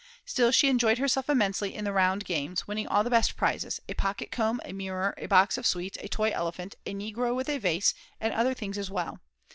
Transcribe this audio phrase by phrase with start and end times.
[0.25, 3.93] Still, she enjoyed herself immensely in the round games, winning all the best prizes, a
[3.93, 7.59] pocket comb and mirror, a box of sweets, a toy elephant, a negro with a
[7.59, 9.19] vase, and other things as well.